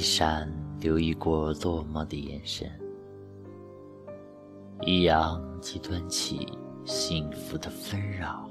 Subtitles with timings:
[0.00, 2.66] 一闪留意过落寞的眼神，
[4.80, 6.48] 一扬即端起
[6.86, 8.48] 幸福的纷扰。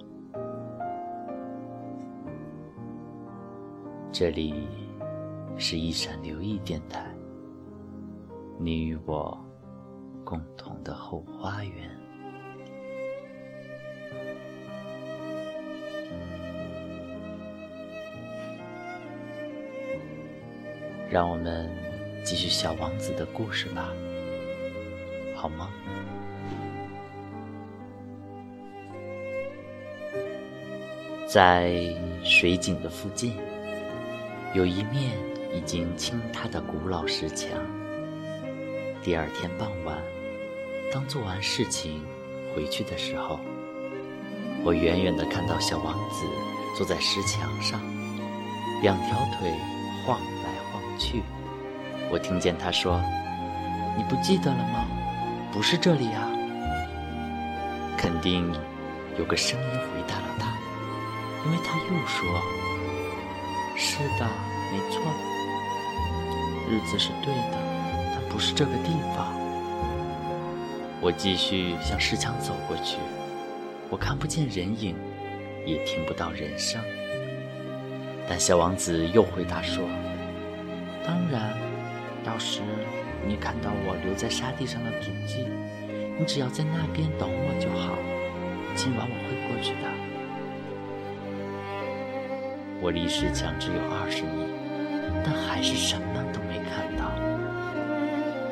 [4.12, 4.68] 这里
[5.58, 7.04] 是一闪留意电台，
[8.60, 9.36] 你与我
[10.24, 11.90] 共同的后花园。
[21.10, 21.68] 让我们
[22.24, 23.92] 继续小王子的故事吧，
[25.36, 25.70] 好吗？
[31.28, 31.74] 在
[32.24, 33.34] 水井的附近，
[34.54, 35.18] 有一面
[35.52, 37.50] 已经倾塌的古老石墙。
[39.02, 39.98] 第二天傍晚，
[40.94, 42.04] 当做完事情
[42.54, 43.40] 回去的时候，
[44.64, 46.28] 我远远的看到小王子
[46.78, 47.82] 坐在石墙上，
[48.84, 49.52] 两条腿
[50.06, 50.20] 晃。
[51.00, 51.24] 去，
[52.12, 53.02] 我听见他说
[53.98, 54.86] ：“你不记得了吗？
[55.52, 56.30] 不是这里啊。”
[57.98, 58.54] 肯定
[59.18, 60.54] 有个声音回答了他，
[61.46, 62.28] 因为他又说
[63.76, 64.28] ：“是的，
[64.72, 65.02] 没错，
[66.70, 67.58] 日子是对的，
[68.14, 69.34] 但不是这个地方。”
[71.02, 72.98] 我继续向石墙走过去，
[73.90, 74.96] 我看不见人影，
[75.66, 76.82] 也听不到人声，
[78.28, 79.84] 但小王子又回答说。
[81.10, 81.58] 当然，
[82.24, 82.62] 要是
[83.26, 85.48] 你看到我留在沙地上的足迹，
[86.20, 87.98] 你只要在那边等我就好。
[88.76, 89.90] 今晚我会过去的。
[92.80, 94.54] 我离石墙只有二十米，
[95.26, 97.10] 但还是什么都没看到。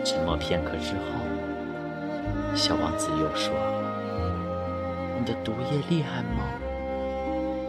[0.03, 3.53] 沉默片刻之后，小王子又说
[5.19, 6.41] ：“你的毒液厉害吗？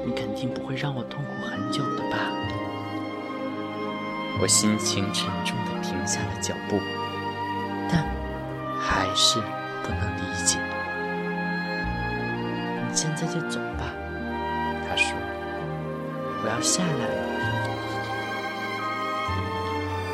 [0.07, 2.33] 你肯定不会让我痛苦很久的吧？”
[4.41, 6.81] 我心情沉重地停下了脚步，
[7.91, 8.07] 但
[8.81, 9.41] 还是
[9.83, 10.61] 不能理解。
[12.89, 13.93] 你现在就走吧，
[14.89, 15.13] 他说
[16.45, 17.23] ：“我要下来了。”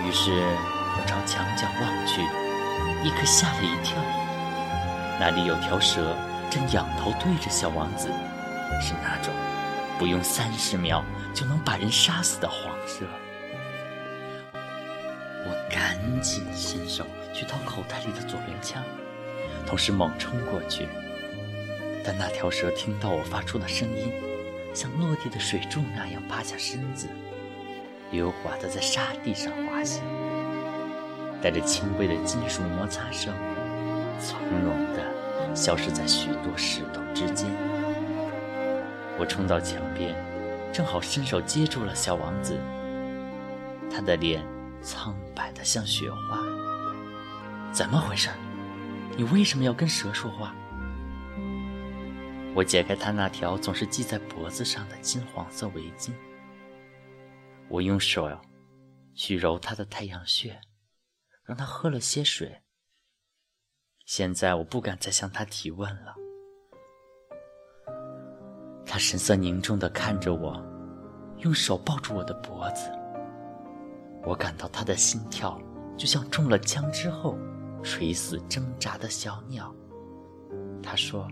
[0.08, 2.22] 于是我朝墙角望去，
[3.02, 3.98] 立刻吓了一跳。
[5.20, 6.16] 那里有条蛇
[6.50, 8.08] 正仰头对着小王子，
[8.80, 9.34] 是那种
[9.98, 13.04] 不用三十秒就能把人杀死的黄蛇。
[16.04, 18.82] 赶紧伸手去掏口袋里的左轮枪，
[19.66, 20.86] 同时猛冲过去。
[22.04, 24.12] 但那条蛇听到我发出的声音，
[24.74, 27.08] 像落地的水柱那样趴下身子，
[28.10, 30.02] 溜滑地在沙地上滑行，
[31.40, 33.32] 带着轻微的金属摩擦声，
[34.20, 37.48] 从容地消失在许多石头之间。
[39.18, 40.14] 我冲到墙边，
[40.70, 42.58] 正好伸手接住了小王子，
[43.90, 44.44] 他的脸。
[44.84, 46.38] 苍白的像雪花，
[47.72, 48.28] 怎么回事？
[49.16, 50.54] 你为什么要跟蛇说话？
[52.54, 56.12] 我解开他那条总是系在脖子上的金黄色围巾，
[57.68, 58.30] 我用手
[59.14, 60.60] 去揉他的太阳穴，
[61.44, 62.60] 让他喝了些水。
[64.04, 66.14] 现在我不敢再向他提问了。
[68.84, 70.62] 他神色凝重地看着我，
[71.38, 72.92] 用手抱住我的脖子。
[74.26, 75.60] 我感到他的心跳，
[75.96, 77.36] 就像中了枪之后
[77.82, 79.74] 垂死挣扎的小鸟。
[80.82, 81.28] 他说：“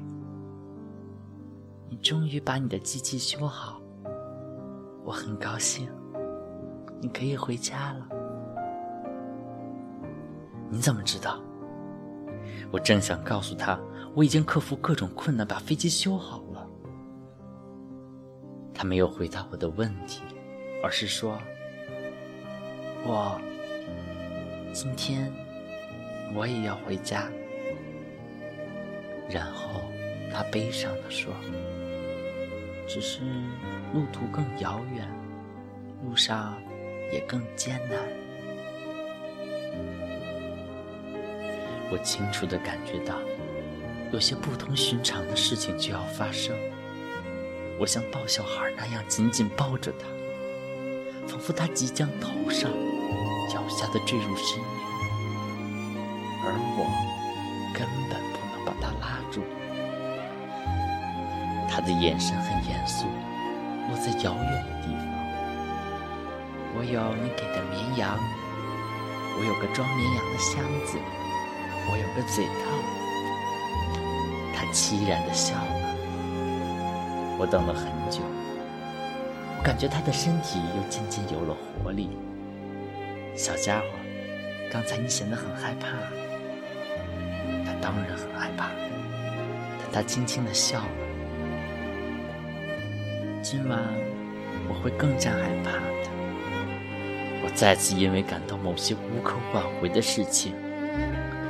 [1.89, 3.81] 你终于把你的机器修好，
[5.05, 5.91] 我很高兴。
[7.01, 8.09] 你可以回家了。”
[10.71, 11.41] 你怎么知道？
[12.71, 13.79] 我正想告诉他，
[14.15, 16.67] 我已经克服各种困难把飞机修好了。
[18.75, 20.23] 他没有回答我的问题，
[20.83, 21.39] 而是说。
[23.05, 23.41] 我
[24.73, 25.33] 今天
[26.35, 27.29] 我也要回家。
[29.31, 29.83] 然后
[30.33, 31.33] 他悲伤地说
[32.87, 33.21] ：“只是
[33.95, 35.09] 路途更遥远，
[36.05, 36.55] 路上
[37.11, 37.99] 也更艰难。”
[41.91, 43.17] 我清楚地感觉到，
[44.13, 46.55] 有些不同寻常的事情就要发生。
[47.79, 50.07] 我像抱小孩那样紧紧抱着他，
[51.27, 52.71] 仿佛他即将头上。
[53.53, 54.65] 脚下的坠入深渊，
[56.43, 56.89] 而我
[57.75, 59.45] 根本不能把他拉住。
[61.69, 63.05] 他的眼神很严肃，
[63.91, 65.05] 落在遥远的地方。
[66.75, 68.17] 我有你给的绵羊，
[69.37, 70.97] 我有个装绵羊的箱子，
[71.91, 72.73] 我有个嘴套。
[74.57, 75.77] 他凄然的笑了。
[77.39, 78.23] 我等了很久，
[79.59, 81.55] 我感觉他的身体又渐渐有了
[81.85, 82.09] 活力。
[83.35, 83.87] 小家伙，
[84.71, 85.89] 刚才你显得很害怕。”
[87.65, 88.71] 他当然很害怕，
[89.79, 90.89] 但他轻轻的笑了。
[93.43, 93.79] 今晚
[94.69, 95.81] 我会更加害怕的。
[97.45, 100.55] 我再次因为感到某些无可挽回的事情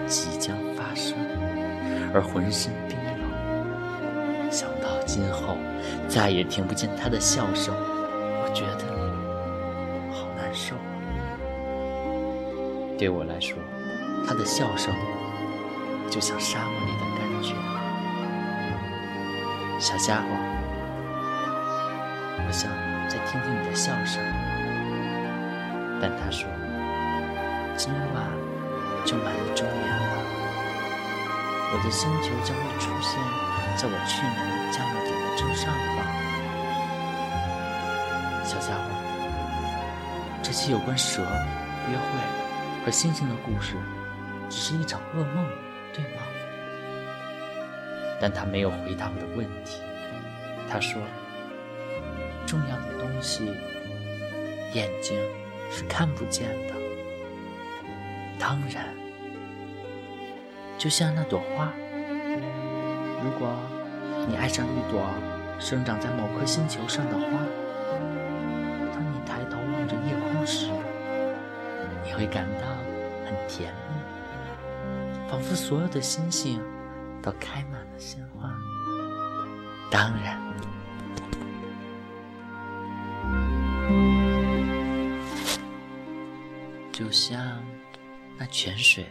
[0.07, 1.15] 即将发生
[2.15, 4.51] 而浑身冰冷。
[4.51, 5.59] 想到今后
[6.09, 8.92] 再也听不见他的笑声，我觉得
[13.03, 13.59] 对我来说，
[14.25, 14.95] 他的笑声
[16.09, 17.53] 就像沙漠里的感觉。
[19.81, 20.29] 小家伙，
[22.47, 22.71] 我想
[23.09, 24.23] 再听听你的笑声。
[26.01, 26.49] 但他说
[27.77, 28.23] ：“今晚
[29.05, 30.23] 就满一周年了，
[31.73, 33.19] 我的星球将会出现
[33.77, 36.07] 在我去年降落点的正上方。”
[38.47, 38.95] 小家伙，
[40.41, 41.21] 这些有关蛇、
[41.91, 42.42] 约会
[42.85, 43.77] 和星星的故事，
[44.49, 45.47] 只是一场噩梦，
[45.93, 46.23] 对吗？
[48.21, 49.81] 但他没有回答我的问题。
[50.71, 51.01] 他说
[52.47, 53.53] ：“重要的东西，
[54.75, 55.19] 眼睛。”
[55.75, 56.75] 是看不见的。
[58.39, 58.95] 当然，
[60.77, 61.73] 就像那朵花，
[63.25, 63.49] 如果
[64.29, 65.09] 你爱上一朵
[65.59, 67.25] 生长在某颗星球上的花，
[68.93, 70.67] 当你抬头望着夜空时，
[72.05, 72.72] 你会感到，
[75.33, 76.63] 仿佛所有的星星
[77.23, 78.55] 都开满了鲜花。
[79.91, 80.39] 当然。
[86.93, 87.65] 就像
[88.39, 89.11] 那泉水，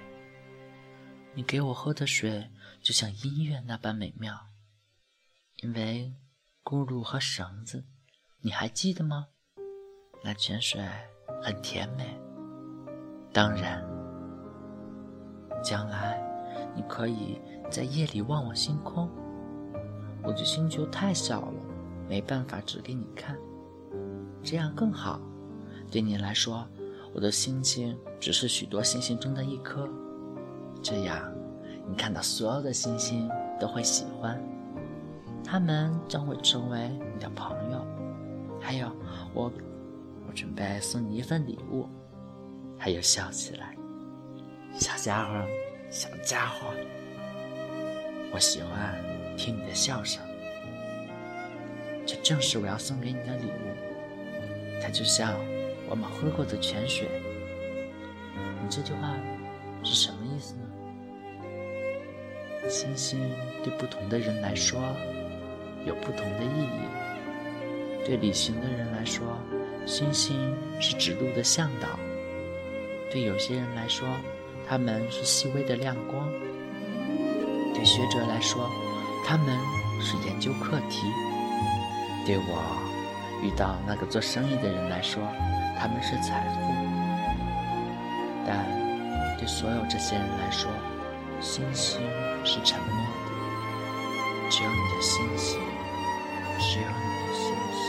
[1.34, 2.48] 你给我喝的水
[2.84, 4.38] 就像音乐那般美妙，
[5.64, 6.14] 因为
[6.64, 7.84] 咕噜和绳子，
[8.42, 9.30] 你还记得吗？
[10.24, 10.88] 那泉水
[11.42, 12.16] 很甜美。
[13.34, 13.84] 当然，
[15.64, 16.22] 将来
[16.76, 19.10] 你可以在夜里望望星空。
[20.24, 21.54] 我的星球太小了，
[22.08, 23.38] 没办法指给你看，
[24.44, 25.20] 这样更好，
[25.90, 26.68] 对你来说。
[27.14, 29.90] 我的星星只是许多星星中的一颗，
[30.82, 31.30] 这样
[31.90, 33.30] 你看到所有的星星
[33.60, 34.42] 都会喜欢，
[35.44, 37.86] 他们将会成为你的朋友。
[38.62, 38.90] 还有，
[39.34, 39.52] 我
[40.26, 41.86] 我准备送你一份礼物。
[42.78, 43.76] 他又笑起来，
[44.80, 45.48] 小家伙，
[45.90, 46.74] 小家伙，
[48.32, 48.96] 我喜欢
[49.38, 50.22] 听你的笑声，
[52.06, 54.82] 这正是我要送给你的礼物。
[54.82, 55.34] 它就像。
[55.90, 57.06] 我们喝过的泉水，
[58.64, 59.14] 你这句话
[59.84, 60.62] 是什么意思呢？
[62.70, 63.20] 星星
[63.62, 64.80] 对不同的人来说
[65.86, 66.80] 有不同的意义。
[68.06, 69.38] 对旅行的人来说，
[69.86, 72.00] 星星是指路的向导；
[73.12, 74.08] 对有些人来说，
[74.72, 76.24] 他们是细微的亮光；
[77.76, 78.70] 对学者来说，
[79.28, 79.48] 他们
[80.00, 81.12] 是研究课题；
[82.26, 82.64] 对我
[83.44, 85.22] 遇到那个做生意的人来说，
[85.78, 86.62] 他们是财富，
[88.48, 88.66] 但
[89.38, 90.72] 对所有这些人来说，
[91.42, 92.00] 星星
[92.46, 94.50] 是沉默的。
[94.50, 95.60] 只有你的星星，
[96.60, 97.44] 只有你的星
[97.76, 97.84] 星，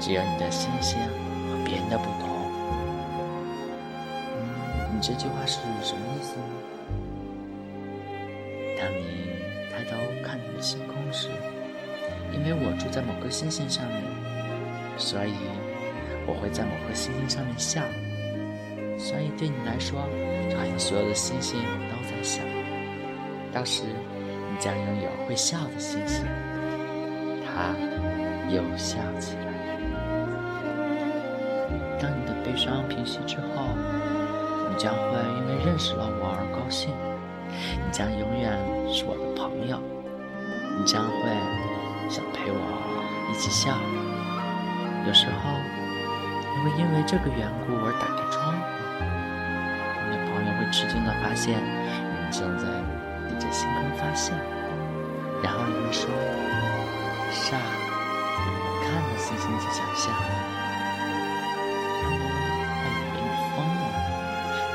[0.00, 2.19] 只有你的星星和别人的不。
[5.00, 6.42] 这句话是什么意思呢？
[8.78, 9.32] 当你
[9.70, 11.28] 抬头看你的星空时，
[12.32, 14.02] 因为我住在某个星星上面，
[14.96, 15.34] 所以。
[16.26, 17.80] 我会在某颗星星上面笑，
[18.96, 19.98] 所以对你来说，
[20.54, 22.42] 好像所有的星星都在笑。
[23.52, 26.24] 到时，你将拥有会笑的星星。
[27.42, 27.74] 他
[28.48, 29.46] 又笑起来。
[31.98, 33.74] 当你的悲伤平息之后，
[34.80, 36.88] 将会因为认识了我而高兴。
[37.52, 38.56] 你将永远
[38.88, 39.76] 是我的朋友。
[40.78, 41.28] 你将会
[42.08, 42.56] 想陪我
[43.28, 43.76] 一起笑。
[45.06, 45.90] 有时候你。
[46.60, 48.58] 会因为这个缘故而打开窗户，
[50.10, 52.66] 你的朋友会吃惊的发现你正在
[53.26, 54.34] 对着星空发笑，
[55.42, 56.10] 然后你会说
[57.32, 60.12] ：“傻，我看着星星就想笑。”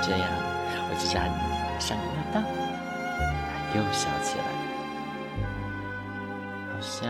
[0.06, 0.30] 这样
[0.88, 1.34] 我就让你
[1.80, 2.44] 上个当。
[2.44, 4.46] 他又笑起来，
[6.72, 7.02] 好像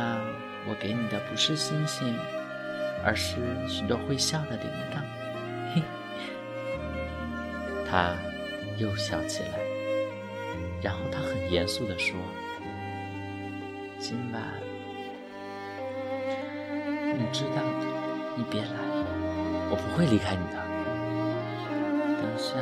[0.68, 2.18] 我给你的不是星星。
[3.08, 3.36] 而是
[3.68, 4.98] 许多会笑的铃铛，
[5.76, 5.84] 嘿，
[7.88, 8.16] 他
[8.80, 9.60] 又笑起来，
[10.82, 12.16] 然后他很严肃地说
[14.00, 14.42] ：“今晚，
[17.14, 17.62] 你知道，
[18.36, 18.70] 你别来，
[19.70, 20.65] 我不会离开你的。
[22.38, 22.56] 下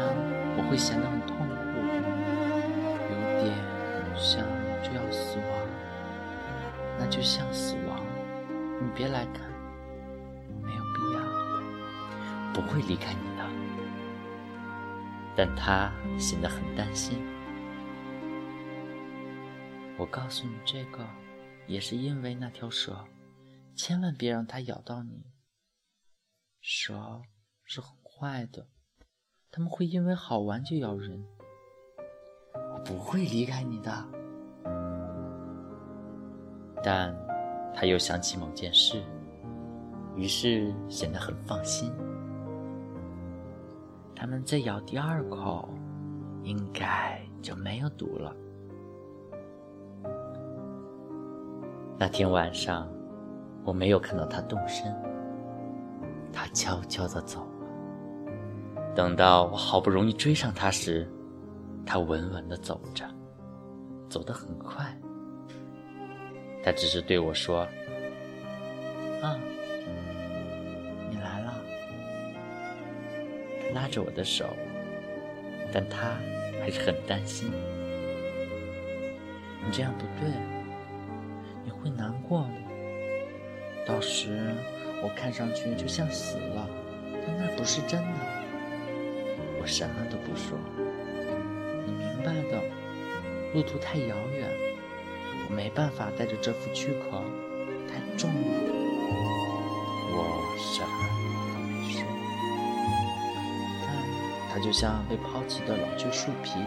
[0.57, 1.53] 我会显得很痛苦，
[3.09, 3.53] 有点
[4.15, 4.45] 像
[4.83, 5.49] 就要死亡。
[6.99, 7.99] 那就像死亡，
[8.81, 9.41] 你别来看，
[10.61, 11.19] 没有必要，
[12.53, 13.43] 不会离开你的。
[15.35, 17.17] 但他显得很担心。
[19.97, 21.07] 我告诉你这个，
[21.65, 23.05] 也是因为那条蛇，
[23.75, 25.23] 千万别让它咬到你。
[26.61, 27.23] 蛇
[27.65, 28.67] 是很坏的，
[29.55, 31.23] 它们会因为好玩就咬人。
[32.55, 33.91] 我不会离开你的。
[36.83, 37.15] 但
[37.71, 38.99] 他又想起某件事，
[40.15, 41.93] 于是显得很放心。
[44.15, 45.69] 他们再咬第二口，
[46.41, 48.35] 应该就没有毒了。
[51.99, 52.89] 那天晚上，
[53.63, 54.91] 我没有看到他动身，
[56.33, 57.47] 他悄悄地走。
[58.95, 61.09] 等到我好不容易追上他时，
[61.85, 63.03] 他稳稳地走着，
[64.09, 64.95] 走得很快。
[66.63, 67.67] 他只是对我说
[69.21, 69.37] ：“啊，
[71.09, 71.55] 你来了。”
[73.59, 74.45] 他拉着我的手，
[75.71, 76.15] 但他
[76.61, 77.51] 还是很担心。
[79.65, 80.31] 你这样不对。
[81.65, 84.53] 你会难过的，到时
[85.01, 86.69] 我看上去就像死了，
[87.25, 88.22] 但那不是真的。
[89.63, 90.57] 我什么都不说，
[91.85, 92.61] 你明白的。
[93.53, 94.45] 路途太遥远，
[95.47, 97.23] 我没办法带着这副躯壳，
[97.87, 98.41] 太重了。
[100.11, 100.19] 我
[100.59, 101.07] 什么
[101.53, 102.03] 都没说，
[103.85, 103.87] 但
[104.51, 106.59] 它就像被抛弃的老旧树皮，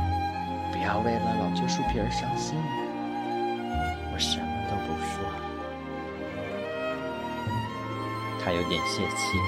[0.73, 2.57] 不要为了老旧树皮而伤心。
[4.11, 4.47] 我什么？
[4.71, 5.29] 都不说，
[8.43, 9.39] 他有点泄气，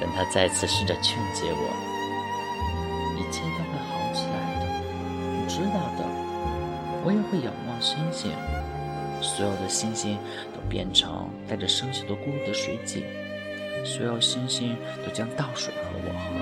[0.00, 1.70] 但他再次试着劝解我
[3.30, 4.66] ：“一切都会好起来的，
[5.38, 6.04] 你知道的。
[7.04, 8.32] 我也会仰望星星，
[9.22, 10.18] 所有的星星
[10.52, 13.04] 都变成带着生锈的孤独的水井，
[13.84, 16.34] 所有星星都将倒水和我喝。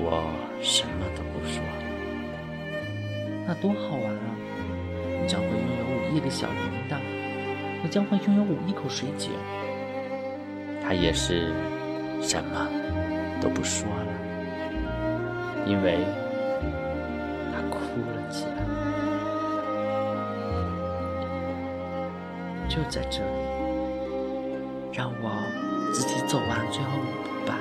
[0.00, 0.24] 我
[0.62, 1.62] 什么都不说，
[3.46, 4.34] 那多好玩啊！”
[5.20, 6.56] 你将会拥有五亿个小铃
[6.88, 6.96] 铛，
[7.84, 9.30] 我将会拥有五亿口水井。
[10.82, 11.52] 他也是
[12.22, 12.66] 什么
[13.42, 14.07] 都不说了，
[15.68, 15.98] 因为
[17.52, 18.50] 他哭了起来。
[22.68, 23.30] 就在这里，
[24.92, 25.30] 让我
[25.92, 27.54] 自己走完最后一步吧。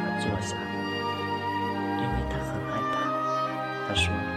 [0.00, 0.56] 他坐下，
[1.98, 2.94] 因为他很害怕。
[3.88, 4.31] 他说。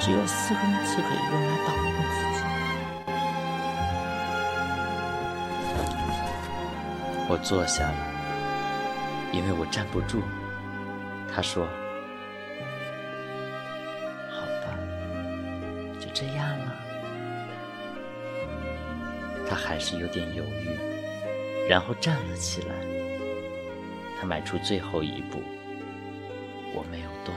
[0.00, 2.40] 只有四根刺可以用来保护自己。
[7.28, 7.98] 我坐下了，
[9.30, 10.22] 因为我站不住。
[11.32, 11.66] 他说
[14.32, 14.74] ：“好吧，
[16.00, 16.74] 就这样了。”
[19.46, 20.78] 他还是有点犹豫，
[21.68, 22.74] 然后站了起来。
[24.18, 25.42] 他迈出最后一步，
[26.74, 27.34] 我没有动。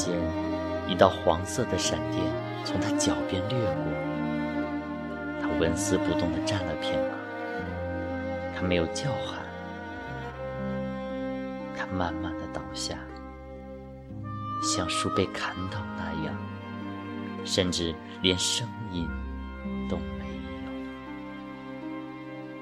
[0.00, 0.18] 间
[0.88, 2.24] 一道黄色的闪电
[2.64, 3.92] 从他脚边掠过，
[5.42, 7.10] 他纹丝不动地站了片刻。
[8.56, 9.44] 他没有叫喊，
[11.76, 12.96] 他慢慢地倒下，
[14.62, 16.34] 像树被砍倒那样。
[17.44, 19.08] 甚至连声音
[19.88, 20.24] 都没
[20.64, 20.72] 有，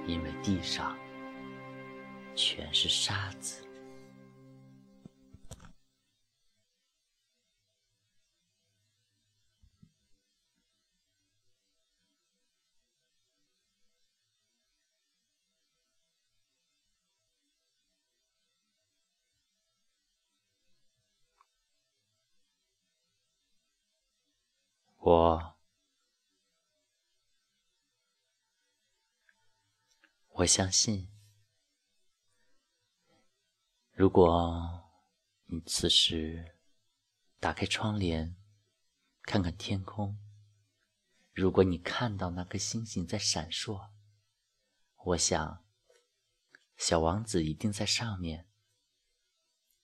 [0.07, 0.95] 因为地上
[2.35, 3.68] 全是沙子。
[30.39, 31.11] 我相信，
[33.91, 34.89] 如果
[35.47, 36.61] 你此时
[37.41, 38.37] 打开窗帘，
[39.23, 40.17] 看看天空，
[41.33, 43.91] 如果你看到那颗星星在闪烁，
[45.07, 45.65] 我想，
[46.77, 48.49] 小王子一定在上面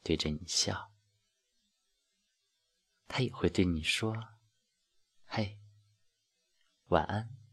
[0.04, 0.92] 对着你笑，
[3.08, 4.14] 他也会对你说。
[5.26, 5.58] 嘿，
[6.86, 7.43] 晚安。